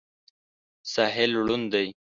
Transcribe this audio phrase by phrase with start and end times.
[0.93, 1.87] ساحل ړوند دی.